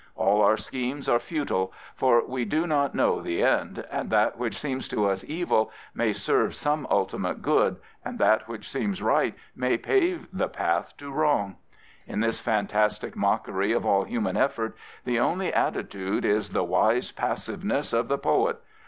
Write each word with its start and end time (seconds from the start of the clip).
All 0.15 0.41
our 0.41 0.57
schemes 0.57 1.07
are 1.07 1.19
futile, 1.19 1.71
for 1.93 2.25
we 2.25 2.43
do 2.43 2.65
not 2.65 2.95
know 2.95 3.21
the 3.21 3.43
end, 3.43 3.85
and 3.91 4.09
that 4.09 4.35
which 4.35 4.57
seems 4.57 4.87
to 4.87 5.07
us 5.07 5.23
evil 5.25 5.71
may 5.93 6.05
s8 6.05 6.07
Arthur 6.07 6.07
James 6.07 6.17
Balfour 6.17 6.23
serve 6.23 6.55
some 6.55 6.87
ultimate 6.89 7.41
good, 7.43 7.75
and 8.03 8.17
that 8.17 8.47
which 8.47 8.67
seems 8.67 8.99
right 9.03 9.35
may 9.55 9.77
pave 9.77 10.27
the 10.33 10.47
path 10.49 10.97
to 10.97 11.11
wrong. 11.11 11.57
In 12.07 12.19
this 12.19 12.41
fantastic 12.41 13.15
mockery 13.15 13.73
of 13.73 13.85
all 13.85 14.03
human 14.03 14.37
effort 14.37 14.75
the 15.05 15.19
only 15.19 15.53
attitude 15.53 16.25
is 16.25 16.49
the 16.49 16.63
wise 16.63 17.11
passiveness" 17.11 17.93
of 17.93 18.07
the 18.07 18.17
poet. 18.17 18.59